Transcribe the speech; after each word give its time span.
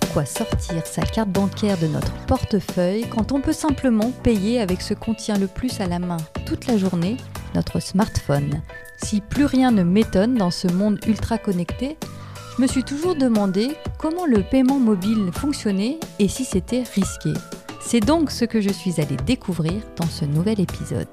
Pourquoi 0.00 0.24
sortir 0.24 0.86
sa 0.86 1.02
carte 1.02 1.28
bancaire 1.28 1.76
de 1.76 1.86
notre 1.86 2.14
portefeuille 2.24 3.04
quand 3.10 3.30
on 3.30 3.42
peut 3.42 3.52
simplement 3.52 4.10
payer 4.22 4.58
avec 4.58 4.80
ce 4.80 4.94
qu'on 4.94 5.12
tient 5.12 5.36
le 5.36 5.46
plus 5.46 5.82
à 5.82 5.86
la 5.86 5.98
main 5.98 6.16
toute 6.46 6.66
la 6.66 6.78
journée, 6.78 7.18
notre 7.54 7.78
smartphone 7.78 8.62
Si 8.96 9.20
plus 9.20 9.44
rien 9.44 9.70
ne 9.70 9.82
m'étonne 9.82 10.36
dans 10.36 10.50
ce 10.50 10.66
monde 10.66 10.98
ultra 11.06 11.36
connecté, 11.36 11.98
je 12.56 12.62
me 12.62 12.66
suis 12.66 12.84
toujours 12.84 13.16
demandé 13.16 13.76
comment 13.98 14.24
le 14.24 14.42
paiement 14.42 14.78
mobile 14.78 15.30
fonctionnait 15.30 16.00
et 16.18 16.28
si 16.28 16.46
c'était 16.46 16.84
risqué. 16.94 17.34
C'est 17.82 18.00
donc 18.00 18.30
ce 18.30 18.46
que 18.46 18.62
je 18.62 18.72
suis 18.72 18.98
allée 18.98 19.18
découvrir 19.26 19.74
dans 19.96 20.08
ce 20.08 20.24
nouvel 20.24 20.58
épisode. 20.58 21.08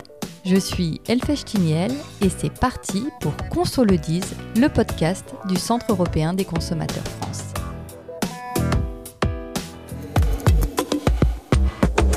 Je 0.46 0.56
suis 0.56 1.02
Elfèche 1.10 1.44
Tiniel 1.44 1.92
et 2.22 2.30
c'est 2.30 2.58
parti 2.58 3.08
pour 3.20 3.34
Qu'on 3.50 3.66
le 3.84 3.98
dise, 3.98 4.36
le 4.56 4.70
podcast 4.70 5.26
du 5.50 5.58
Centre 5.58 5.88
européen 5.90 6.34
des 6.34 6.46
consommateurs 6.46 7.04
France. 7.20 7.49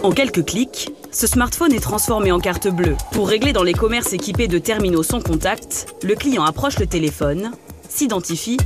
En 0.02 0.10
quelques 0.10 0.44
clics, 0.44 0.90
ce 1.12 1.28
smartphone 1.28 1.72
est 1.72 1.78
transformé 1.78 2.32
en 2.32 2.40
carte 2.40 2.66
bleue. 2.66 2.96
Pour 3.12 3.28
régler 3.28 3.52
dans 3.52 3.62
les 3.62 3.72
commerces 3.72 4.12
équipés 4.12 4.48
de 4.48 4.58
terminaux 4.58 5.04
sans 5.04 5.20
contact, 5.20 5.94
le 6.02 6.16
client 6.16 6.42
approche 6.42 6.80
le 6.80 6.88
téléphone, 6.88 7.52
s'identifie 7.88 8.56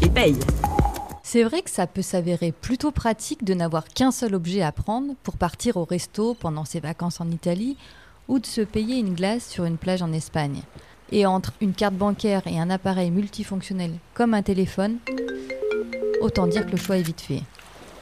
et 0.00 0.08
paye. 0.08 0.38
C'est 1.24 1.42
vrai 1.42 1.62
que 1.62 1.70
ça 1.70 1.88
peut 1.88 2.02
s'avérer 2.02 2.52
plutôt 2.52 2.92
pratique 2.92 3.42
de 3.42 3.52
n'avoir 3.52 3.88
qu'un 3.88 4.12
seul 4.12 4.36
objet 4.36 4.62
à 4.62 4.70
prendre 4.70 5.14
pour 5.24 5.36
partir 5.36 5.76
au 5.76 5.84
resto 5.84 6.34
pendant 6.34 6.64
ses 6.64 6.78
vacances 6.78 7.20
en 7.20 7.28
Italie 7.32 7.76
ou 8.28 8.38
de 8.38 8.46
se 8.46 8.60
payer 8.60 8.98
une 8.98 9.14
glace 9.14 9.48
sur 9.48 9.64
une 9.64 9.78
plage 9.78 10.02
en 10.02 10.12
Espagne. 10.12 10.62
Et 11.10 11.26
entre 11.26 11.52
une 11.60 11.74
carte 11.74 11.94
bancaire 11.94 12.42
et 12.46 12.60
un 12.60 12.70
appareil 12.70 13.10
multifonctionnel 13.10 13.90
comme 14.14 14.34
un 14.34 14.42
téléphone, 14.42 14.98
autant 16.20 16.46
dire 16.46 16.64
que 16.64 16.72
le 16.72 16.76
choix 16.76 16.96
est 16.96 17.02
vite 17.02 17.22
fait. 17.22 17.42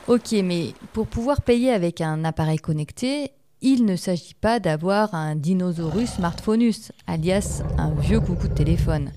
Ok, 0.06 0.32
mais 0.32 0.74
pour 0.92 1.06
pouvoir 1.06 1.40
payer 1.40 1.70
avec 1.70 2.02
un 2.02 2.26
appareil 2.26 2.58
connecté, 2.58 3.30
il 3.62 3.86
ne 3.86 3.96
s'agit 3.96 4.34
pas 4.34 4.60
d'avoir 4.60 5.14
un 5.14 5.34
dinosaurus 5.34 6.10
smartphonus, 6.16 6.92
alias 7.06 7.62
un 7.78 7.94
vieux 7.94 8.20
coucou 8.20 8.48
de 8.48 8.52
téléphone. 8.52 9.12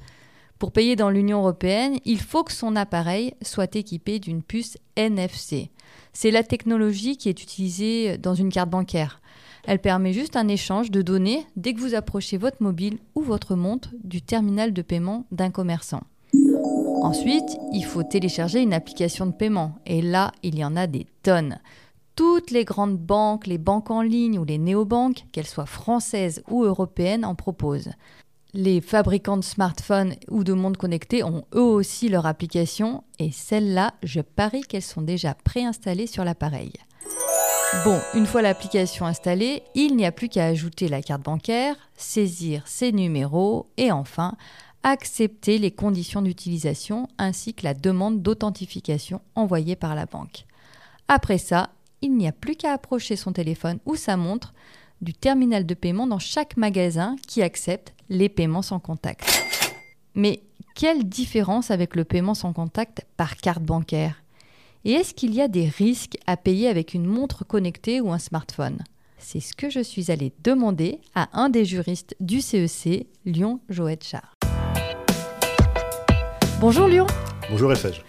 Pour 0.60 0.72
payer 0.72 0.96
dans 0.96 1.10
l'Union 1.10 1.40
européenne, 1.40 1.98
il 2.06 2.22
faut 2.22 2.46
que 2.46 2.54
son 2.54 2.78
appareil 2.78 3.34
soit 3.42 3.76
équipé 3.76 4.20
d'une 4.20 4.42
puce 4.42 4.78
NFC. 4.96 5.72
C'est 6.14 6.32
la 6.32 6.44
technologie 6.44 7.18
qui 7.18 7.28
est 7.28 7.44
utilisée 7.44 8.18
dans 8.18 8.34
une 8.34 8.52
carte 8.52 8.70
bancaire. 8.70 9.20
Elle 9.66 9.80
permet 9.80 10.14
juste 10.14 10.38
un 10.38 10.48
échange 10.48 10.90
de 10.90 11.02
données 11.02 11.46
dès 11.58 11.74
que 11.74 11.82
vous 11.82 11.96
approchez 11.96 12.38
votre 12.38 12.64
mobile 12.64 13.00
ou 13.14 13.22
votre 13.22 13.56
montre 13.56 13.90
du 14.06 14.22
terminal 14.22 14.72
de 14.72 14.82
paiement 14.82 15.26
d'un 15.32 15.52
commerçant. 15.52 16.04
Ensuite, 17.02 17.58
il 17.74 17.86
faut 17.86 18.04
télécharger 18.04 18.62
une 18.62 18.74
application 18.74 19.26
de 19.26 19.32
paiement. 19.32 19.76
Et 19.86 20.02
là, 20.02 20.32
il 20.44 20.58
y 20.58 20.66
en 20.66 20.76
a 20.76 20.88
des 20.88 21.06
tonnes. 21.24 21.60
Toutes 22.16 22.52
les 22.52 22.66
grandes 22.66 22.98
banques, 22.98 23.48
les 23.48 23.58
banques 23.58 23.92
en 23.92 24.02
ligne 24.02 24.40
ou 24.40 24.44
les 24.44 24.58
néobanques, 24.58 25.26
qu'elles 25.32 25.48
soient 25.48 25.66
françaises 25.66 26.44
ou 26.50 26.64
européennes, 26.64 27.26
en 27.26 27.36
proposent 27.36 27.92
les 28.58 28.82
fabricants 28.82 29.38
de 29.38 29.44
smartphones 29.44 30.16
ou 30.30 30.44
de 30.44 30.54
montres 30.54 30.80
connectés 30.80 31.24
ont 31.24 31.46
eux 31.54 31.62
aussi 31.62 32.10
leur 32.10 32.26
application 32.26 33.04
et 33.20 33.32
celles-là, 33.32 33.94
je 34.04 34.20
parie 34.22 34.62
qu'elles 34.62 34.82
sont 34.82 35.04
déjà 35.04 35.36
préinstallées 35.36 36.08
sur 36.08 36.24
l'appareil. 36.24 36.72
Bon, 37.84 38.00
une 38.16 38.26
fois 38.26 38.42
l'application 38.42 39.06
installée, 39.06 39.62
il 39.76 39.96
n'y 39.96 40.06
a 40.06 40.12
plus 40.12 40.30
qu'à 40.30 40.46
ajouter 40.46 40.88
la 40.88 41.02
carte 41.02 41.22
bancaire, 41.22 41.76
saisir 41.96 42.64
ses 42.66 42.92
numéros 42.92 43.68
et 43.78 43.92
enfin 43.92 44.36
accepter 44.90 45.58
les 45.58 45.72
conditions 45.72 46.22
d'utilisation 46.22 47.08
ainsi 47.18 47.54
que 47.54 47.66
la 47.66 47.74
demande 47.74 48.22
d'authentification 48.22 49.20
envoyée 49.36 49.76
par 49.76 49.96
la 49.96 50.06
banque. 50.06 50.46
Après 51.10 51.38
ça, 51.38 51.72
il 52.02 52.16
n'y 52.16 52.28
a 52.28 52.32
plus 52.32 52.56
qu'à 52.56 52.72
approcher 52.72 53.16
son 53.16 53.34
téléphone 53.34 53.80
ou 53.86 53.96
sa 53.96 54.16
montre 54.16 54.54
du 55.02 55.14
terminal 55.14 55.66
de 55.66 55.74
paiement 55.74 56.08
dans 56.08 56.20
chaque 56.20 56.56
magasin 56.56 57.18
qui 57.28 57.42
accepte 57.42 57.94
les 58.10 58.30
paiements 58.30 58.62
sans 58.62 58.80
contact. 58.80 59.26
Mais 60.16 60.42
quelle 60.74 61.04
différence 61.04 61.70
avec 61.70 61.96
le 61.96 62.06
paiement 62.06 62.34
sans 62.34 62.54
contact 62.54 63.06
par 63.18 63.36
carte 63.36 63.64
bancaire? 63.64 64.24
Et 64.86 64.94
est-ce 64.94 65.14
qu'il 65.14 65.34
y 65.34 65.42
a 65.42 65.50
des 65.50 65.68
risques 65.68 66.18
à 66.28 66.38
payer 66.38 66.70
avec 66.70 66.94
une 66.94 67.06
montre 67.06 67.44
connectée 67.46 68.00
ou 68.00 68.12
un 68.12 68.20
smartphone? 68.20 68.84
C'est 69.18 69.40
ce 69.40 69.54
que 69.54 69.70
je 69.70 69.82
suis 69.82 70.12
allée 70.12 70.32
demander 70.44 71.02
à 71.14 71.28
un 71.34 71.50
des 71.50 71.66
juristes 71.66 72.16
du 72.20 72.40
CEC, 72.40 73.08
Lyon 73.26 73.60
Joët 73.70 74.04
Char. 74.04 74.37
Bonjour 76.60 76.88
Lyon. 76.88 77.06
Bonjour 77.52 77.72
Eiffage. 77.72 78.04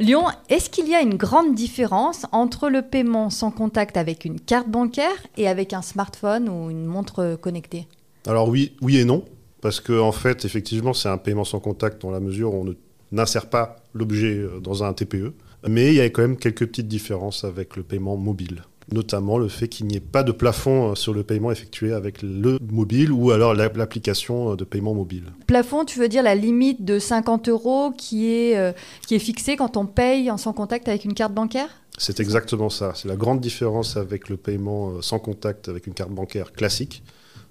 Lyon, 0.00 0.24
est-ce 0.48 0.68
qu'il 0.68 0.88
y 0.88 0.94
a 0.96 1.02
une 1.02 1.14
grande 1.14 1.54
différence 1.54 2.26
entre 2.32 2.68
le 2.68 2.82
paiement 2.82 3.30
sans 3.30 3.52
contact 3.52 3.96
avec 3.96 4.24
une 4.24 4.40
carte 4.40 4.68
bancaire 4.68 5.14
et 5.36 5.46
avec 5.46 5.72
un 5.72 5.82
smartphone 5.82 6.48
ou 6.48 6.68
une 6.68 6.84
montre 6.84 7.36
connectée? 7.40 7.86
Alors 8.26 8.48
oui, 8.48 8.72
oui 8.82 8.98
et 8.98 9.04
non, 9.04 9.24
parce 9.60 9.78
que 9.78 10.00
en 10.00 10.10
fait, 10.10 10.44
effectivement, 10.44 10.94
c'est 10.94 11.08
un 11.08 11.16
paiement 11.16 11.44
sans 11.44 11.60
contact 11.60 12.02
dans 12.02 12.10
la 12.10 12.18
mesure 12.18 12.52
où 12.52 12.66
on 12.66 12.74
n'insère 13.12 13.48
pas 13.48 13.76
l'objet 13.94 14.36
euh, 14.36 14.58
dans 14.58 14.82
un 14.82 14.92
TPE, 14.92 15.32
mais 15.68 15.88
il 15.88 15.94
y 15.94 16.00
a 16.00 16.06
quand 16.06 16.22
même 16.22 16.36
quelques 16.36 16.66
petites 16.66 16.88
différences 16.88 17.44
avec 17.44 17.76
le 17.76 17.84
paiement 17.84 18.16
mobile 18.16 18.64
notamment 18.90 19.38
le 19.38 19.48
fait 19.48 19.68
qu'il 19.68 19.86
n'y 19.86 19.96
ait 19.96 20.00
pas 20.00 20.22
de 20.22 20.32
plafond 20.32 20.90
euh, 20.90 20.94
sur 20.94 21.14
le 21.14 21.22
paiement 21.22 21.50
effectué 21.50 21.92
avec 21.92 22.22
le 22.22 22.58
mobile 22.60 23.12
ou 23.12 23.30
alors 23.30 23.54
l'application 23.54 24.52
euh, 24.52 24.56
de 24.56 24.64
paiement 24.64 24.94
mobile. 24.94 25.24
Plafond, 25.46 25.84
tu 25.84 25.98
veux 25.98 26.08
dire 26.08 26.22
la 26.22 26.34
limite 26.34 26.84
de 26.84 26.98
50 26.98 27.48
euros 27.48 27.92
qui 27.96 28.32
est, 28.32 28.56
euh, 28.56 28.72
qui 29.06 29.14
est 29.14 29.20
fixée 29.20 29.56
quand 29.56 29.76
on 29.76 29.86
paye 29.86 30.30
en 30.30 30.36
sans 30.36 30.52
contact 30.52 30.88
avec 30.88 31.04
une 31.04 31.14
carte 31.14 31.32
bancaire? 31.32 31.68
C'est 31.98 32.20
exactement 32.20 32.70
ça. 32.70 32.92
C'est 32.94 33.08
la 33.08 33.16
grande 33.16 33.40
différence 33.40 33.96
avec 33.96 34.28
le 34.28 34.36
paiement 34.36 35.02
sans 35.02 35.18
contact 35.18 35.68
avec 35.68 35.86
une 35.86 35.94
carte 35.94 36.10
bancaire 36.10 36.52
classique. 36.52 37.02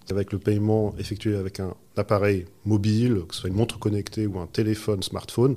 Avec 0.09 0.33
le 0.33 0.39
paiement 0.39 0.93
effectué 0.97 1.37
avec 1.37 1.59
un 1.59 1.75
appareil 1.95 2.45
mobile, 2.65 3.21
que 3.29 3.35
ce 3.35 3.41
soit 3.41 3.49
une 3.49 3.55
montre 3.55 3.77
connectée 3.77 4.25
ou 4.25 4.39
un 4.39 4.47
téléphone, 4.47 5.03
smartphone, 5.03 5.55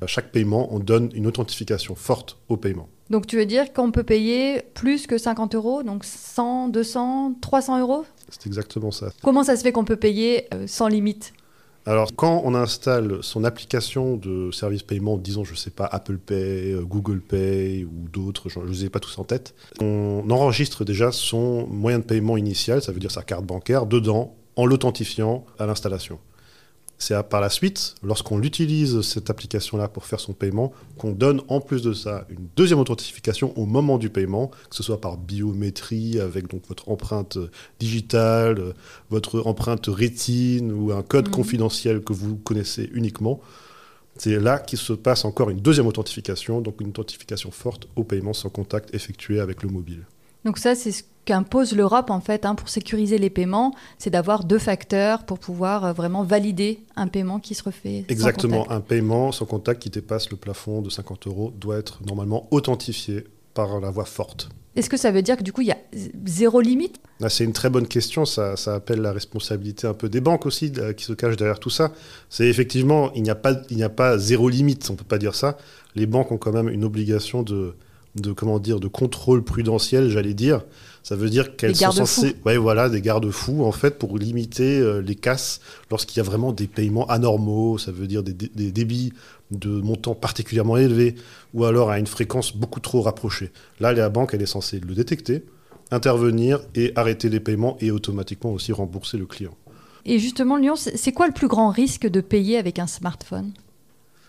à 0.00 0.06
chaque 0.06 0.30
paiement, 0.32 0.68
on 0.74 0.80
donne 0.80 1.10
une 1.14 1.26
authentification 1.26 1.94
forte 1.94 2.38
au 2.48 2.56
paiement. 2.56 2.88
Donc 3.10 3.26
tu 3.26 3.36
veux 3.36 3.46
dire 3.46 3.72
qu'on 3.72 3.90
peut 3.90 4.02
payer 4.02 4.62
plus 4.74 5.06
que 5.06 5.18
50 5.18 5.54
euros, 5.54 5.82
donc 5.82 6.04
100, 6.04 6.68
200, 6.68 7.34
300 7.40 7.80
euros? 7.80 8.04
C'est 8.28 8.46
exactement 8.46 8.90
ça. 8.90 9.08
Comment 9.22 9.44
ça 9.44 9.56
se 9.56 9.62
fait 9.62 9.72
qu'on 9.72 9.84
peut 9.84 9.96
payer 9.96 10.46
euh, 10.54 10.66
sans 10.66 10.88
limite? 10.88 11.32
Alors, 11.86 12.10
quand 12.14 12.42
on 12.44 12.54
installe 12.54 13.22
son 13.22 13.44
application 13.44 14.16
de 14.16 14.50
service 14.50 14.82
paiement, 14.82 15.16
disons, 15.16 15.44
je 15.44 15.52
ne 15.52 15.56
sais 15.56 15.70
pas, 15.70 15.86
Apple 15.86 16.18
Pay, 16.18 16.74
euh, 16.74 16.82
Google 16.82 17.22
Pay 17.22 17.84
ou 17.84 18.08
d'autres, 18.12 18.50
je 18.50 18.58
ne 18.58 18.66
les 18.66 18.84
ai 18.84 18.90
pas 18.90 19.00
tous 19.00 19.18
en 19.18 19.24
tête, 19.24 19.54
on 19.80 20.28
enregistre 20.28 20.84
déjà 20.84 21.12
son 21.12 21.66
moyen 21.68 22.00
de 22.00 22.04
paiement 22.04 22.36
initial, 22.36 22.82
ça 22.82 22.92
veut 22.92 23.00
dire 23.00 23.10
sa 23.10 23.22
carte 23.22 23.46
bancaire, 23.46 23.86
dedans, 23.86 24.36
en 24.56 24.66
l'authentifiant 24.66 25.46
à 25.58 25.64
l'installation. 25.64 26.18
C'est 27.00 27.28
par 27.28 27.40
la 27.40 27.48
suite, 27.48 27.94
lorsqu'on 28.02 28.42
utilise 28.42 29.02
cette 29.02 29.30
application-là 29.30 29.86
pour 29.86 30.04
faire 30.04 30.18
son 30.18 30.32
paiement, 30.32 30.72
qu'on 30.96 31.12
donne 31.12 31.42
en 31.46 31.60
plus 31.60 31.80
de 31.80 31.92
ça 31.92 32.26
une 32.28 32.48
deuxième 32.56 32.80
authentification 32.80 33.56
au 33.56 33.66
moment 33.66 33.98
du 33.98 34.10
paiement, 34.10 34.48
que 34.68 34.74
ce 34.74 34.82
soit 34.82 35.00
par 35.00 35.16
biométrie 35.16 36.18
avec 36.18 36.48
donc 36.48 36.62
votre 36.68 36.88
empreinte 36.88 37.38
digitale, 37.78 38.74
votre 39.10 39.46
empreinte 39.46 39.86
rétine 39.86 40.72
ou 40.72 40.90
un 40.90 41.02
code 41.02 41.28
mhm. 41.28 41.34
confidentiel 41.34 42.02
que 42.02 42.12
vous 42.12 42.36
connaissez 42.36 42.90
uniquement. 42.92 43.40
C'est 44.16 44.40
là 44.40 44.58
qu'il 44.58 44.78
se 44.78 44.92
passe 44.92 45.24
encore 45.24 45.50
une 45.50 45.60
deuxième 45.60 45.86
authentification, 45.86 46.60
donc 46.60 46.80
une 46.80 46.88
authentification 46.88 47.52
forte 47.52 47.86
au 47.94 48.02
paiement 48.02 48.32
sans 48.32 48.48
contact 48.48 48.92
effectué 48.92 49.38
avec 49.38 49.62
le 49.62 49.68
mobile. 49.68 50.04
Donc 50.44 50.58
ça, 50.58 50.74
c'est 50.74 50.92
ce 50.92 51.02
qu'impose 51.28 51.74
l'Europe 51.76 52.08
en 52.08 52.20
fait 52.20 52.46
hein, 52.46 52.54
pour 52.54 52.70
sécuriser 52.70 53.18
les 53.18 53.28
paiements, 53.28 53.74
c'est 53.98 54.08
d'avoir 54.08 54.44
deux 54.44 54.58
facteurs 54.58 55.26
pour 55.26 55.38
pouvoir 55.38 55.84
euh, 55.84 55.92
vraiment 55.92 56.22
valider 56.22 56.80
un 56.96 57.06
paiement 57.06 57.38
qui 57.38 57.54
se 57.54 57.62
refait. 57.62 58.06
Exactement, 58.08 58.70
un 58.70 58.80
paiement 58.80 59.30
sans 59.30 59.44
contact 59.44 59.82
qui 59.82 59.90
dépasse 59.90 60.30
le 60.30 60.38
plafond 60.38 60.80
de 60.80 60.88
50 60.88 61.26
euros 61.26 61.52
doit 61.54 61.76
être 61.76 62.00
normalement 62.06 62.48
authentifié 62.50 63.24
par 63.52 63.78
la 63.78 63.90
voix 63.90 64.06
forte. 64.06 64.48
Est-ce 64.74 64.88
que 64.88 64.96
ça 64.96 65.10
veut 65.10 65.20
dire 65.20 65.36
que 65.36 65.42
du 65.42 65.52
coup 65.52 65.60
il 65.60 65.66
y 65.66 65.72
a 65.72 65.76
zéro 66.24 66.62
limite? 66.62 66.98
Ah, 67.22 67.28
C'est 67.28 67.44
une 67.44 67.52
très 67.52 67.68
bonne 67.68 67.88
question, 67.88 68.24
ça, 68.24 68.56
ça, 68.56 68.76
appelle 68.76 69.02
la 69.02 69.12
responsabilité 69.12 69.86
un 69.86 69.92
peu 69.92 70.08
des 70.08 70.22
banques 70.22 70.46
aussi 70.46 70.72
qui 70.96 71.04
se 71.04 71.12
cachent 71.12 71.36
derrière 71.36 71.60
tout 71.60 71.68
ça. 71.68 71.92
C'est 72.30 72.46
effectivement, 72.46 73.12
il 73.12 73.22
n'y 73.22 73.30
a, 73.30 73.34
pas, 73.34 73.60
il 73.68 73.82
a 73.82 73.90
pas 73.90 74.16
zéro 74.16 74.48
limite, 74.48 74.88
on 74.88 74.94
ne 74.94 74.98
peut 74.98 75.04
pas 75.04 75.18
dire 75.18 75.34
ça. 75.34 75.58
Les 75.94 76.06
banques 76.06 76.32
ont 76.32 76.38
quand 76.38 76.52
même 76.52 76.70
une 76.70 76.84
obligation 76.84 77.42
de, 77.42 77.74
de 78.14 78.32
comment 78.32 78.58
dire 78.58 78.80
de 78.80 78.88
contrôle 78.88 79.42
prudentiel, 79.42 80.10
j'allais 80.10 80.34
dire. 80.34 80.62
Ça 81.02 81.16
veut 81.16 81.30
dire 81.30 81.56
qu'elles 81.56 81.76
sont 81.76 81.90
censées, 81.90 82.36
ouais, 82.44 82.58
voilà, 82.58 82.88
des 82.88 83.00
garde-fous 83.00 83.64
en 83.64 83.72
fait 83.72 83.98
pour 83.98 84.18
limiter 84.18 84.78
euh, 84.78 85.00
les 85.00 85.14
casses 85.14 85.60
lorsqu'il 85.90 86.18
y 86.18 86.20
a 86.20 86.22
vraiment 86.22 86.52
des 86.52 86.66
paiements 86.66 87.06
anormaux. 87.06 87.78
Ça 87.78 87.92
veut 87.92 88.06
dire 88.06 88.22
des, 88.22 88.32
débits 88.32 89.12
de 89.50 89.70
montants 89.70 90.14
particulièrement 90.14 90.76
élevés 90.76 91.14
ou 91.54 91.64
alors 91.64 91.90
à 91.90 91.98
une 91.98 92.06
fréquence 92.06 92.54
beaucoup 92.54 92.80
trop 92.80 93.00
rapprochée. 93.00 93.52
Là, 93.80 93.92
la 93.92 94.10
banque, 94.10 94.34
elle 94.34 94.42
est 94.42 94.46
censée 94.46 94.80
le 94.80 94.94
détecter, 94.94 95.44
intervenir 95.90 96.60
et 96.74 96.92
arrêter 96.94 97.30
les 97.30 97.40
paiements 97.40 97.78
et 97.80 97.90
automatiquement 97.90 98.52
aussi 98.52 98.72
rembourser 98.72 99.16
le 99.16 99.26
client. 99.26 99.54
Et 100.04 100.18
justement, 100.18 100.56
Lyon, 100.56 100.74
c'est 100.76 101.12
quoi 101.12 101.26
le 101.26 101.32
plus 101.32 101.48
grand 101.48 101.70
risque 101.70 102.06
de 102.06 102.20
payer 102.20 102.58
avec 102.58 102.78
un 102.78 102.86
smartphone? 102.86 103.52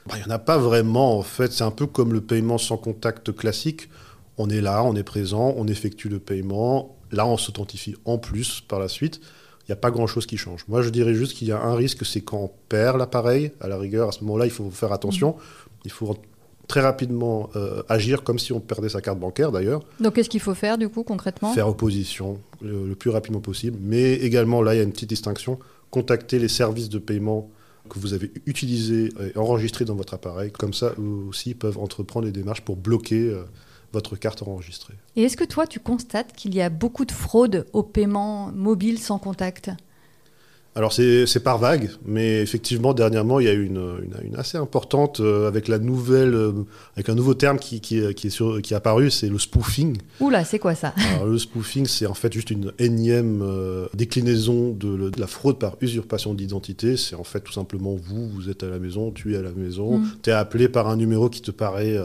Bah, 0.07 0.15
Il 0.17 0.25
n'y 0.25 0.31
en 0.31 0.35
a 0.35 0.39
pas 0.39 0.57
vraiment, 0.57 1.17
en 1.17 1.21
fait. 1.21 1.51
C'est 1.51 1.63
un 1.63 1.71
peu 1.71 1.87
comme 1.87 2.13
le 2.13 2.21
paiement 2.21 2.57
sans 2.57 2.77
contact 2.77 3.35
classique. 3.35 3.89
On 4.37 4.49
est 4.49 4.61
là, 4.61 4.83
on 4.83 4.95
est 4.95 5.03
présent, 5.03 5.53
on 5.57 5.67
effectue 5.67 6.09
le 6.09 6.19
paiement. 6.19 6.95
Là, 7.11 7.25
on 7.25 7.37
s'authentifie 7.37 7.95
en 8.05 8.17
plus 8.17 8.61
par 8.61 8.79
la 8.79 8.87
suite. 8.87 9.19
Il 9.67 9.71
n'y 9.71 9.73
a 9.73 9.81
pas 9.81 9.91
grand-chose 9.91 10.25
qui 10.25 10.37
change. 10.37 10.65
Moi, 10.67 10.81
je 10.81 10.89
dirais 10.89 11.13
juste 11.13 11.33
qu'il 11.33 11.47
y 11.47 11.51
a 11.51 11.61
un 11.61 11.75
risque, 11.75 12.05
c'est 12.05 12.21
quand 12.21 12.37
on 12.37 12.51
perd 12.69 12.97
l'appareil. 12.97 13.51
À 13.59 13.67
la 13.67 13.77
rigueur, 13.77 14.09
à 14.09 14.11
ce 14.11 14.23
moment-là, 14.23 14.45
il 14.45 14.51
faut 14.51 14.69
faire 14.71 14.91
attention. 14.93 15.35
Il 15.85 15.91
faut 15.91 16.17
très 16.67 16.81
rapidement 16.81 17.49
euh, 17.55 17.83
agir 17.89 18.23
comme 18.23 18.39
si 18.39 18.53
on 18.53 18.59
perdait 18.59 18.89
sa 18.89 19.01
carte 19.01 19.19
bancaire 19.19 19.51
d'ailleurs. 19.51 19.81
Donc 19.99 20.13
qu'est-ce 20.13 20.29
qu'il 20.29 20.39
faut 20.39 20.53
faire 20.53 20.77
du 20.77 20.87
coup 20.87 21.03
concrètement? 21.03 21.53
Faire 21.53 21.67
opposition 21.67 22.39
le, 22.61 22.87
le, 22.87 22.95
plus 22.95 23.09
rapidement 23.09 23.41
possible. 23.41 23.77
Mais 23.81 24.13
également, 24.13 24.61
là, 24.61 24.75
il 24.75 24.77
y 24.77 24.79
a 24.79 24.83
une 24.83 24.91
petite 24.91 25.09
distinction. 25.09 25.59
Contacter 25.91 26.39
les 26.39 26.47
services 26.47 26.89
de 26.89 26.99
paiement 26.99 27.49
que 27.89 27.99
vous 27.99 28.13
avez 28.13 28.31
utilisés 28.45 29.09
et 29.19 29.37
enregistrés 29.37 29.85
dans 29.85 29.95
votre 29.95 30.13
appareil. 30.13 30.51
Comme 30.51 30.73
ça, 30.73 30.93
eux 30.99 31.27
aussi 31.27 31.53
peuvent 31.53 31.77
entreprendre 31.77 32.25
les 32.25 32.31
démarches 32.31 32.61
pour 32.61 32.77
bloquer 32.77 33.29
euh, 33.29 33.43
votre 33.91 34.15
carte 34.15 34.43
enregistrée. 34.43 34.93
Et 35.15 35.23
est-ce 35.23 35.37
que 35.37 35.43
toi, 35.43 35.67
tu 35.67 35.79
constates 35.79 36.33
qu'il 36.33 36.55
y 36.55 36.61
a 36.61 36.69
beaucoup 36.69 37.05
de 37.05 37.11
fraude 37.11 37.65
au 37.73 37.83
paiement 37.83 38.51
mobile 38.53 38.99
sans 38.99 39.19
contact? 39.19 39.71
Alors 40.79 40.93
c'est 40.93 41.43
par 41.43 41.57
vague, 41.57 41.89
mais 42.05 42.39
effectivement 42.39 42.93
dernièrement 42.93 43.41
il 43.41 43.47
y 43.47 43.49
a 43.49 43.53
eu 43.53 43.65
une, 43.65 43.97
une, 44.01 44.29
une 44.29 44.35
assez 44.37 44.57
importante 44.57 45.19
euh, 45.19 45.45
avec 45.45 45.67
la 45.67 45.77
nouvelle, 45.77 46.33
euh, 46.33 46.53
avec 46.95 47.09
un 47.09 47.15
nouveau 47.15 47.33
terme 47.33 47.59
qui, 47.59 47.81
qui, 47.81 48.01
qui 48.13 48.27
est, 48.27 48.29
sur, 48.29 48.61
qui 48.61 48.73
est 48.73 48.77
apparu, 48.77 49.11
c'est 49.11 49.27
le 49.27 49.37
spoofing. 49.39 49.97
Oula, 50.21 50.45
c'est 50.45 50.57
quoi 50.57 50.75
ça? 50.75 50.93
Alors, 51.15 51.25
Le 51.25 51.37
spoofing, 51.37 51.85
c'est 51.85 52.05
en 52.05 52.13
fait 52.13 52.31
juste 52.31 52.49
une 52.49 52.71
énième 52.79 53.41
euh, 53.41 53.87
déclinaison 53.93 54.69
de, 54.69 55.09
de, 55.09 55.19
la 55.19 55.27
fraude 55.27 55.59
par 55.59 55.75
usurpation 55.81 56.33
d'identité. 56.33 56.95
C'est 56.95 57.15
en 57.15 57.25
fait 57.25 57.41
tout 57.41 57.51
simplement 57.51 57.95
vous, 57.95 58.29
vous 58.29 58.49
êtes 58.49 58.63
à 58.63 58.69
la 58.69 58.79
maison, 58.79 59.11
tu 59.11 59.33
es 59.33 59.37
à 59.37 59.41
la 59.41 59.51
maison, 59.51 59.97
mm. 59.97 60.11
tu 60.23 60.29
es 60.29 60.33
appelé 60.33 60.69
par 60.69 60.87
un 60.87 60.95
numéro 60.95 61.29
qui 61.29 61.41
te 61.41 61.51
paraît 61.51 61.97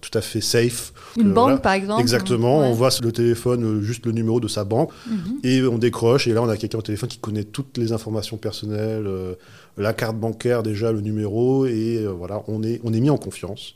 tout 0.00 0.16
à 0.16 0.20
fait 0.20 0.40
safe. 0.40 0.92
Une 1.16 1.30
euh, 1.30 1.32
banque, 1.32 1.44
voilà. 1.44 1.58
par 1.58 1.72
exemple 1.72 2.00
Exactement. 2.00 2.60
Ouais. 2.60 2.66
On 2.66 2.72
voit 2.72 2.90
sur 2.90 3.04
le 3.04 3.12
téléphone 3.12 3.64
euh, 3.64 3.80
juste 3.82 4.06
le 4.06 4.12
numéro 4.12 4.40
de 4.40 4.48
sa 4.48 4.64
banque 4.64 4.90
mm 5.06 5.14
-hmm. 5.16 5.46
et 5.48 5.62
on 5.66 5.78
décroche. 5.78 6.26
Et 6.28 6.32
là, 6.32 6.42
on 6.42 6.48
a 6.48 6.56
quelqu'un 6.56 6.78
au 6.78 6.82
téléphone 6.82 7.08
qui 7.08 7.18
connaît 7.18 7.44
toutes 7.44 7.78
les 7.78 7.92
informations 7.92 8.36
personnelles, 8.38 9.06
euh, 9.06 9.34
la 9.76 9.92
carte 9.92 10.16
bancaire, 10.16 10.62
déjà, 10.62 10.92
le 10.92 11.00
numéro. 11.00 11.66
Et 11.66 11.98
euh, 11.98 12.08
voilà, 12.20 12.42
on 12.48 12.62
est, 12.62 12.80
on 12.84 12.92
est 12.92 13.00
mis 13.00 13.10
en 13.10 13.18
confiance. 13.18 13.74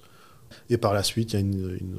Et 0.70 0.76
par 0.76 0.92
la 0.94 1.02
suite, 1.02 1.32
il 1.32 1.34
y 1.34 1.38
a 1.38 1.40
une, 1.40 1.60
une, 1.80 1.98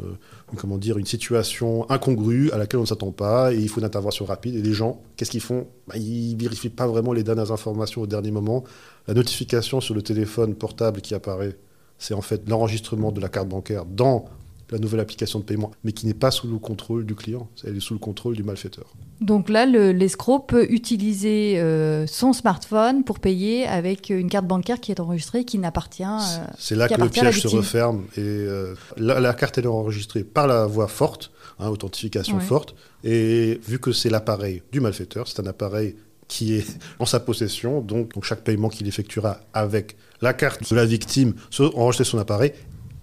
une, 0.52 0.58
comment 0.62 0.78
dire, 0.78 0.98
une 0.98 1.06
situation 1.16 1.70
incongrue 1.90 2.52
à 2.52 2.58
laquelle 2.58 2.80
on 2.80 2.84
ne 2.84 2.88
s'attend 2.94 3.12
pas 3.12 3.52
et 3.54 3.58
il 3.66 3.70
faut 3.70 3.80
une 3.80 3.86
intervention 3.86 4.26
rapide. 4.26 4.56
Et 4.56 4.62
les 4.62 4.74
gens, 4.74 5.02
qu'est-ce 5.16 5.32
qu'ils 5.32 5.42
font? 5.52 5.68
Bah, 5.88 5.96
Ils 5.98 6.36
ne 6.36 6.42
vérifient 6.42 6.70
pas 6.82 6.88
vraiment 6.88 7.14
les 7.14 7.24
dernières 7.24 7.52
informations 7.52 8.02
au 8.06 8.08
dernier 8.08 8.32
moment. 8.32 8.64
La 9.08 9.14
notification 9.14 9.82
sur 9.82 9.96
le 9.96 10.02
téléphone 10.02 10.52
portable 10.56 11.02
qui 11.02 11.14
apparaît 11.16 11.56
c'est 12.04 12.14
en 12.14 12.22
fait 12.22 12.50
l'enregistrement 12.50 13.14
de 13.14 13.22
la 13.22 13.30
carte 13.30 13.48
bancaire 13.48 13.86
dans 13.86 14.26
la 14.72 14.78
nouvelle 14.78 15.00
application 15.00 15.40
de 15.40 15.46
paiement, 15.46 15.72
mais 15.84 15.94
qui 15.94 16.06
n'est 16.06 16.14
pas 16.14 16.32
sous 16.32 16.48
le 16.48 16.58
contrôle 16.58 17.06
du 17.06 17.16
client, 17.16 17.48
elle 17.66 17.78
est 17.78 17.80
sous 17.80 17.94
le 17.94 18.00
contrôle 18.00 18.36
du 18.36 18.44
malfaiteur. 18.44 18.86
Donc 19.22 19.48
là, 19.48 19.66
l'escroc 19.66 20.40
peut 20.40 20.66
utiliser 20.70 21.60
euh, 21.60 22.06
son 22.08 22.34
smartphone 22.34 23.06
pour 23.06 23.20
payer 23.20 23.66
avec 23.68 24.10
une 24.10 24.30
carte 24.30 24.48
bancaire 24.48 24.82
qui 24.82 24.92
est 24.92 25.00
enregistrée, 25.00 25.46
qui 25.46 25.60
n'appartient. 25.60 26.04
Euh, 26.04 26.46
C'est 26.58 26.76
là 26.76 26.90
que 26.90 27.00
le 27.00 27.08
piège 27.08 27.40
se 27.40 27.48
referme 27.48 28.04
et 28.18 28.22
euh, 28.22 28.76
la, 28.98 29.22
la, 29.22 29.34
carte 29.34 29.60
est 29.60 29.66
enregistrée 29.66 30.24
par 30.24 30.48
la 30.48 30.66
voix 30.66 30.88
forte, 30.88 31.32
hein, 31.60 31.70
authentification 31.70 32.38
ouais. 32.38 32.44
forte, 32.44 32.76
et 33.06 33.62
vu 33.66 33.80
que 33.80 33.94
c'est 33.94 34.10
l'appareil 34.10 34.62
du 34.74 34.82
malfaiteur, 34.82 35.28
c'est 35.28 35.40
un 35.40 35.46
appareil 35.46 35.96
qui 36.28 36.56
est 36.56 36.78
en 37.00 37.06
sa 37.06 37.20
possession. 37.20 37.82
Donc, 37.82 38.14
donc 38.14 38.24
chaque 38.24 38.44
paiement 38.44 38.70
qu'il 38.70 38.88
effectuera 38.88 39.40
avec 39.54 39.98
la 40.22 40.34
carte 40.34 40.70
de 40.70 40.76
la 40.76 40.86
victime 40.86 41.34
enregistrer 41.60 42.06
son 42.06 42.18
appareil 42.18 42.54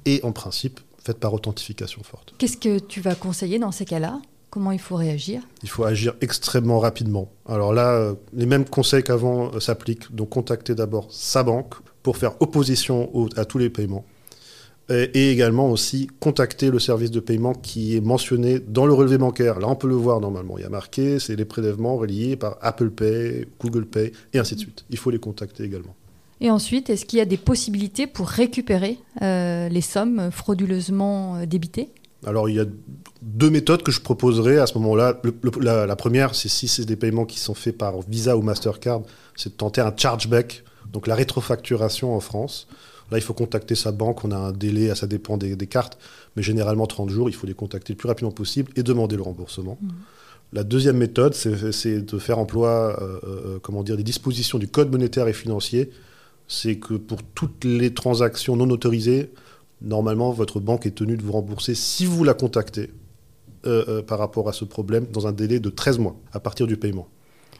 et 0.07 0.21
en 0.23 0.33
principe 0.33 0.81
fait 1.03 1.19
par 1.19 1.33
authentification 1.35 2.03
forte. 2.03 2.35
Qu'est-ce 2.39 2.57
que 2.57 2.79
tu 2.79 3.01
vas 3.01 3.15
conseiller 3.15 3.59
dans 3.59 3.73
ces 3.73 3.85
cas-là? 3.85 4.21
Comment 4.51 4.73
il 4.73 4.81
faut 4.81 4.97
réagir? 4.97 5.43
Il 5.63 5.69
faut 5.69 5.85
agir 5.85 6.15
extrêmement 6.21 6.81
rapidement. 6.81 7.31
Alors 7.47 7.73
là, 7.73 7.93
euh, 7.93 8.15
les 8.33 8.47
mêmes 8.47 8.65
conseils 8.65 9.05
qu'avant 9.05 9.55
euh, 9.55 9.61
s'appliquent. 9.61 10.13
Donc 10.15 10.31
contacter 10.31 10.75
d'abord 10.75 11.07
sa 11.11 11.43
banque 11.43 11.75
pour 12.03 12.17
faire 12.17 12.41
opposition 12.41 13.29
à 13.37 13.45
tous 13.45 13.59
les 13.59 13.71
paiements 13.71 14.05
et 14.91 15.31
également 15.31 15.71
aussi 15.71 16.09
contacter 16.19 16.71
le 16.71 16.79
service 16.79 17.11
de 17.11 17.21
paiement 17.21 17.55
qui 17.55 17.97
est 17.97 18.01
mentionné 18.01 18.59
dans 18.59 18.87
le 18.87 18.93
relevé 18.93 19.19
bancaire. 19.19 19.61
Là, 19.61 19.69
on 19.69 19.77
peut 19.77 19.89
le 19.89 19.95
voir 19.95 20.21
normalement. 20.21 20.59
Il 20.59 20.63
y 20.63 20.67
a 20.67 20.71
marqué, 20.71 21.19
c'est 21.19 21.37
les 21.37 21.45
prélèvements 21.45 21.97
reliés 21.97 22.37
par 22.37 22.59
Apple 22.61 22.91
Pay, 22.91 23.47
Google 23.61 23.87
Pay, 23.87 24.13
et 24.33 24.39
ainsi 24.39 24.55
de 24.57 24.61
suite. 24.61 24.85
Il 24.91 24.99
faut 24.99 25.11
les 25.11 25.19
contacter 25.19 25.65
également. 25.65 25.95
Et 26.41 26.51
ensuite, 26.51 26.89
est-ce 26.91 27.05
qu'il 27.05 27.19
y 27.19 27.23
a 27.23 27.27
des 27.27 27.37
possibilités 27.37 28.07
pour 28.07 28.29
récupérer 28.29 28.99
euh, 29.23 29.69
les 29.69 29.83
sommes 29.83 30.31
frauduleusement 30.31 31.37
euh, 31.37 31.47
débitées? 31.47 31.91
Alors, 32.27 32.49
il 32.49 32.57
y 32.57 32.61
a 32.61 32.65
deux 33.23 33.51
méthodes 33.51 33.83
que 33.83 33.93
je 33.93 34.01
proposerais 34.01 34.59
à 34.59 34.67
ce 34.67 34.77
moment-là. 34.79 35.21
La, 35.61 35.87
la, 35.87 35.97
première, 35.97 36.35
c'est 36.35 36.49
si 36.49 36.69
c'est 36.69 36.85
des 36.85 36.97
paiements 36.97 37.27
qui 37.27 37.39
sont 37.39 37.55
faits 37.55 37.77
par 37.77 38.01
Visa 38.09 38.37
ou 38.37 38.43
Mastercard, 38.43 39.03
c'est 39.37 39.51
de 39.51 39.55
tenter 39.55 39.81
un 39.81 39.93
chargeback, 39.95 40.65
donc 40.91 41.07
la 41.07 41.15
rétrofacturation 41.15 42.15
en 42.15 42.21
France. 42.21 42.67
Là, 43.11 43.19
il 43.19 43.23
faut 43.23 43.35
contacter 43.35 43.75
sa 43.75 43.93
banque. 43.93 44.25
On 44.25 44.31
a 44.31 44.37
un 44.37 44.53
délai, 44.53 44.95
ça 44.95 45.07
dépend 45.07 45.37
des, 45.37 45.57
des, 45.57 45.67
cartes, 45.67 45.99
mais 46.37 46.43
généralement 46.43 46.87
30 46.87 47.11
jours. 47.11 47.29
Il 47.29 47.35
faut 47.35 47.47
les 47.47 47.55
contacter 47.55 47.93
le 47.93 47.97
plus 47.97 48.09
rapidement 48.09 48.31
possible 48.31 48.71
et 48.77 48.83
demander 48.83 49.17
le 49.17 49.23
remboursement. 49.23 49.79
Mmh. 49.81 49.89
La 50.53 50.65
deuxième 50.65 50.97
méthode, 50.97 51.35
c'est 51.35 52.01
de 52.01 52.19
faire 52.19 52.39
emploi 52.39 52.99
euh, 53.01 53.21
euh, 53.25 53.59
comment 53.63 53.85
dire, 53.85 53.97
des 53.97 54.03
dispositions 54.03 54.59
du 54.59 54.67
Code 54.67 54.91
monétaire 54.91 55.29
et 55.29 55.33
financier. 55.33 55.91
C'est 56.49 56.77
que 56.77 56.95
pour 56.95 57.23
toutes 57.23 57.65
les 57.65 57.95
transactions 57.95 58.57
non 58.57 58.69
autorisées, 58.71 59.31
normalement, 59.81 60.33
votre 60.33 60.59
banque 60.59 60.87
est 60.87 60.97
tenue 60.97 61.17
de 61.17 61.23
vous 61.23 61.33
rembourser 61.33 61.77
si 61.77 62.05
vous 62.05 62.25
la 62.25 62.35
contactez 62.35 62.91
euh, 63.67 64.03
par 64.03 64.19
rapport 64.19 64.49
à 64.49 64.53
ce 64.53 64.65
problème 64.65 65.07
dans 65.13 65.29
un 65.29 65.33
délai 65.33 65.61
de 65.61 65.71
13 65.71 65.99
mois 65.99 66.17
à 66.33 66.41
partir 66.41 66.67
du 66.67 66.77
paiement. 66.77 67.07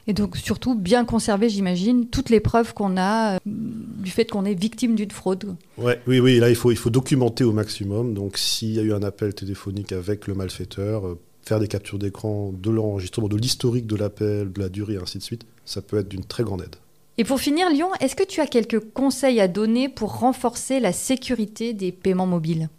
Et 0.07 0.13
donc 0.13 0.37
surtout 0.37 0.75
bien 0.75 1.05
conserver, 1.05 1.49
j'imagine, 1.49 2.07
toutes 2.07 2.31
les 2.31 2.41
preuves 2.41 2.75
qu'on 2.75 2.97
a 2.97 3.35
euh, 3.35 3.39
du 3.45 4.11
fait 4.11 4.25
qu'on 4.25 4.45
est 4.45 4.55
victime 4.55 4.95
d'une 4.95 5.11
fraude. 5.11 5.57
Ouais, 5.79 6.01
oui, 6.07 6.21
oui, 6.21 6.39
là 6.39 6.49
il 6.49 6.57
faut, 6.57 6.71
il 6.71 6.77
faut 6.77 6.91
documenter 6.91 7.45
au 7.45 7.53
maximum. 7.53 8.15
Donc 8.15 8.39
s'il 8.39 8.73
y 8.73 8.79
a 8.79 8.83
eu 8.83 8.93
un 8.93 9.03
appel 9.03 9.35
téléphonique 9.35 9.93
avec 9.93 10.27
le 10.27 10.35
malfaiteur, 10.35 11.07
euh, 11.07 11.19
faire 11.43 11.61
des 11.61 11.69
captures 11.69 11.99
d'écran 11.99 12.53
de 12.53 12.71
l'enregistrement, 12.71 13.29
de 13.29 13.37
l'historique 13.37 13.87
de 13.87 13.97
l'appel, 13.97 14.53
de 14.53 14.61
la 14.61 14.69
durée, 14.69 14.95
et 14.95 14.99
ainsi 14.99 15.19
de 15.19 15.23
suite, 15.23 15.45
ça 15.65 15.83
peut 15.83 15.99
être 15.99 16.09
d'une 16.09 16.25
très 16.25 16.43
grande 16.43 16.63
aide. 16.63 16.77
Et 17.19 17.25
pour 17.25 17.41
finir, 17.41 17.69
Lyon, 17.71 17.89
est-ce 18.01 18.17
que 18.17 18.23
tu 18.23 18.41
as 18.41 18.47
quelques 18.47 18.81
conseils 18.81 19.41
à 19.41 19.49
donner 19.49 19.89
pour 19.89 20.21
renforcer 20.21 20.81
la 20.81 20.93
sécurité 20.93 21.75
des 21.75 21.93
paiements 21.93 22.27
mobiles? 22.27 22.71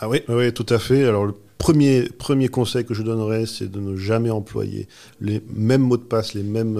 Ah 0.00 0.08
oui, 0.08 0.22
oui, 0.28 0.52
tout 0.52 0.66
à 0.70 0.78
fait. 0.78 1.04
Alors 1.04 1.26
le 1.26 1.34
premier, 1.62 2.48
conseil 2.48 2.84
que 2.84 2.94
je 2.94 3.02
donnerais, 3.02 3.46
c'est 3.46 3.70
de 3.70 3.80
ne 3.80 3.96
jamais 3.96 4.30
employer 4.30 4.88
les 5.20 5.42
mêmes 5.54 5.82
mots 5.82 5.96
de 5.96 6.02
passe, 6.02 6.34
les 6.34 6.42
mêmes 6.42 6.76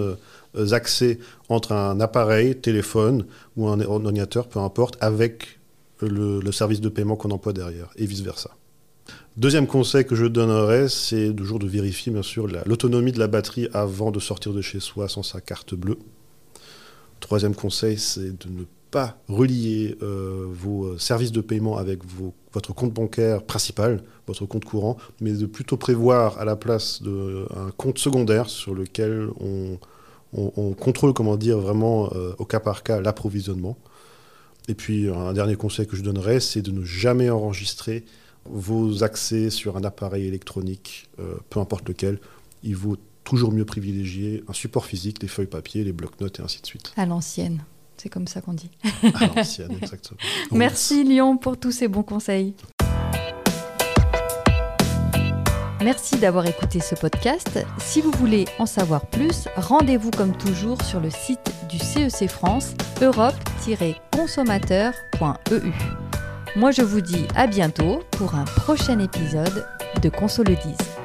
euh, 0.55 0.73
accès 0.73 1.19
entre 1.49 1.71
un 1.71 1.99
appareil, 1.99 2.55
téléphone 2.55 3.25
ou 3.55 3.67
un 3.67 3.79
ordinateur, 3.81 4.47
peu 4.47 4.59
importe, 4.59 4.97
avec 5.01 5.59
le, 6.01 6.51
service 6.51 6.81
de 6.81 6.89
paiement 6.89 7.15
qu'on 7.15 7.31
emploie 7.31 7.53
derrière, 7.53 7.89
et 7.95 8.05
vice-versa. 8.05 8.51
Deuxième 9.37 9.67
conseil 9.67 10.05
que 10.05 10.15
je 10.15 10.25
donnerais, 10.25 10.89
c'est 10.89 11.33
toujours 11.33 11.59
de 11.59 11.67
vérifier, 11.67 12.11
bien 12.11 12.21
sûr, 12.21 12.47
l'autonomie 12.65 13.11
de 13.11 13.19
la 13.19 13.27
batterie 13.27 13.67
avant 13.73 14.11
de 14.11 14.19
sortir 14.19 14.53
de 14.53 14.61
chez 14.61 14.79
soi 14.79 15.07
sans 15.07 15.23
sa 15.23 15.41
carte 15.41 15.73
bleue. 15.73 15.97
Troisième 17.19 17.55
conseil, 17.55 17.97
c'est 17.97 18.37
de 18.37 18.49
ne 18.49 18.63
pas 18.93 19.17
relier 19.27 19.97
euh, 20.03 20.45
vos 20.47 20.99
services 20.99 21.31
de 21.31 21.41
paiement 21.41 21.77
avec 21.77 22.05
vos, 22.05 22.31
votre 22.53 22.75
compte 22.75 22.93
bancaire 22.93 23.41
principal, 23.41 24.03
votre 24.27 24.45
compte 24.45 24.65
courant, 24.65 24.97
mais 25.19 25.31
de 25.31 25.47
plutôt 25.47 25.77
prévoir 25.77 26.37
à 26.37 26.45
la 26.45 26.55
place 26.55 27.01
de, 27.01 27.47
un 27.57 27.71
compte 27.71 27.97
secondaire 27.97 28.51
sur 28.51 28.75
lequel 28.75 29.29
on, 29.39 29.79
on, 30.33 30.51
on 30.55 30.73
contrôle, 30.73 31.13
comment 31.13 31.37
dire, 31.37 31.57
vraiment 31.57 32.11
euh, 32.13 32.33
au 32.37 32.45
cas 32.45 32.59
par 32.59 32.83
cas 32.83 33.01
l'approvisionnement. 33.01 33.75
Et 34.67 34.75
puis 34.75 35.09
un 35.09 35.33
dernier 35.33 35.55
conseil 35.55 35.87
que 35.87 35.95
je 35.95 36.03
donnerais, 36.03 36.39
c'est 36.39 36.61
de 36.61 36.71
ne 36.71 36.83
jamais 36.83 37.31
enregistrer 37.31 38.05
vos 38.45 39.03
accès 39.03 39.49
sur 39.49 39.75
un 39.75 39.83
appareil 39.83 40.27
électronique, 40.27 41.09
euh, 41.19 41.33
peu 41.49 41.59
importe 41.59 41.89
lequel. 41.89 42.19
Il 42.61 42.75
vaut 42.75 42.97
toujours 43.23 43.51
mieux 43.51 43.65
privilégier 43.65 44.43
un 44.47 44.53
support 44.53 44.85
physique, 44.85 45.23
les 45.23 45.27
feuilles 45.27 45.47
papier, 45.47 45.83
les 45.83 45.93
blocs-notes 45.93 46.39
et 46.39 46.43
ainsi 46.43 46.61
de 46.61 46.67
suite. 46.67 46.93
À 46.95 47.07
l'ancienne. 47.07 47.63
C'est 47.97 48.09
comme 48.09 48.27
ça 48.27 48.41
qu'on 48.41 48.53
dit. 48.53 48.69
L'ancienne, 49.35 49.71
exactement. 49.81 50.19
Merci 50.51 51.03
Lyon 51.03 51.37
pour 51.37 51.57
tous 51.57 51.71
ces 51.71 51.87
bons 51.87 52.03
conseils. 52.03 52.53
Merci 55.83 56.17
d'avoir 56.17 56.45
écouté 56.45 56.79
ce 56.79 56.95
podcast. 56.95 57.59
Si 57.77 57.99
vous 57.99 58.11
voulez 58.11 58.45
en 58.57 58.65
savoir 58.65 59.05
plus, 59.05 59.49
rendez-vous 59.57 60.11
comme 60.11 60.31
toujours 60.37 60.81
sur 60.81 61.01
le 61.01 61.09
site 61.09 61.51
du 61.69 61.77
CEC 61.77 62.29
France, 62.29 62.73
europe-consommateur.eu. 63.01 65.73
Moi 66.55 66.71
je 66.71 66.83
vous 66.83 67.01
dis 67.01 67.27
à 67.35 67.47
bientôt 67.47 68.01
pour 68.11 68.35
un 68.35 68.45
prochain 68.45 68.99
épisode 68.99 69.67
de 70.01 70.07
Console 70.07 70.55
10. 70.55 71.02